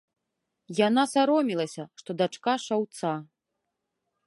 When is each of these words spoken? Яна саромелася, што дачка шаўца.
Яна 0.87 1.03
саромелася, 1.13 1.83
што 2.03 2.09
дачка 2.21 2.53
шаўца. 2.67 3.11